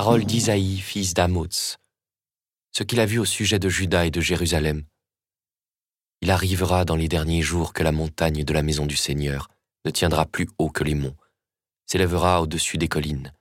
Parole 0.00 0.24
d'Isaïe, 0.24 0.78
fils 0.78 1.12
d'Amoz. 1.12 1.76
Ce 2.70 2.84
qu'il 2.84 3.00
a 3.00 3.04
vu 3.04 3.18
au 3.18 3.24
sujet 3.24 3.58
de 3.58 3.68
Juda 3.68 4.06
et 4.06 4.12
de 4.12 4.20
Jérusalem. 4.20 4.84
Il 6.20 6.30
arrivera 6.30 6.84
dans 6.84 6.94
les 6.94 7.08
derniers 7.08 7.42
jours 7.42 7.72
que 7.72 7.82
la 7.82 7.90
montagne 7.90 8.44
de 8.44 8.52
la 8.52 8.62
maison 8.62 8.86
du 8.86 8.94
Seigneur 8.94 9.48
ne 9.84 9.90
tiendra 9.90 10.24
plus 10.24 10.48
haut 10.58 10.70
que 10.70 10.84
les 10.84 10.94
monts, 10.94 11.16
s'élèvera 11.84 12.40
au-dessus 12.40 12.78
des 12.78 12.86
collines. 12.86 13.32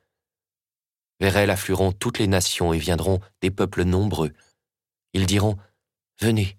Vers 1.20 1.38
elle 1.38 1.52
afflueront 1.52 1.92
toutes 1.92 2.18
les 2.18 2.26
nations 2.26 2.74
et 2.74 2.80
viendront 2.80 3.20
des 3.42 3.52
peuples 3.52 3.84
nombreux. 3.84 4.34
Ils 5.14 5.28
diront, 5.28 5.58
Venez, 6.20 6.58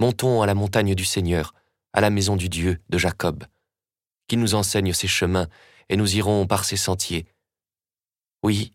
montons 0.00 0.42
à 0.42 0.46
la 0.46 0.54
montagne 0.54 0.94
du 0.94 1.06
Seigneur, 1.06 1.54
à 1.94 2.02
la 2.02 2.10
maison 2.10 2.36
du 2.36 2.50
Dieu 2.50 2.78
de 2.90 2.98
Jacob, 2.98 3.46
qui 4.28 4.36
nous 4.36 4.54
enseigne 4.54 4.92
ses 4.92 5.08
chemins, 5.08 5.48
et 5.88 5.96
nous 5.96 6.14
irons 6.14 6.46
par 6.46 6.66
ses 6.66 6.76
sentiers. 6.76 7.24
Oui, 8.42 8.74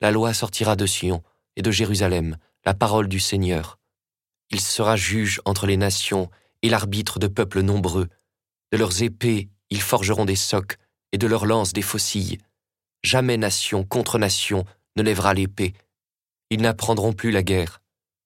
la 0.00 0.10
loi 0.10 0.34
sortira 0.34 0.76
de 0.76 0.86
Sion 0.86 1.22
et 1.56 1.62
de 1.62 1.70
Jérusalem, 1.70 2.36
la 2.64 2.74
parole 2.74 3.08
du 3.08 3.20
Seigneur. 3.20 3.78
Il 4.50 4.60
sera 4.60 4.96
juge 4.96 5.40
entre 5.44 5.66
les 5.66 5.76
nations 5.76 6.30
et 6.62 6.68
l'arbitre 6.68 7.18
de 7.18 7.26
peuples 7.26 7.62
nombreux. 7.62 8.08
De 8.72 8.78
leurs 8.78 9.02
épées, 9.02 9.48
ils 9.70 9.80
forgeront 9.80 10.24
des 10.24 10.36
socs, 10.36 10.76
et 11.12 11.18
de 11.18 11.26
leurs 11.26 11.46
lances 11.46 11.72
des 11.72 11.82
faucilles. 11.82 12.38
Jamais 13.02 13.36
nation 13.36 13.84
contre 13.84 14.18
nation 14.18 14.64
ne 14.96 15.02
lèvera 15.02 15.34
l'épée. 15.34 15.74
Ils 16.50 16.60
n'apprendront 16.60 17.12
plus 17.12 17.30
la 17.30 17.42
guerre. 17.42 17.80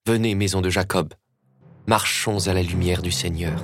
Venez, 0.07 0.35
maison 0.35 0.61
de 0.61 0.71
Jacob, 0.71 1.13
marchons 1.87 2.47
à 2.47 2.55
la 2.55 2.63
lumière 2.63 3.03
du 3.03 3.11
Seigneur. 3.11 3.63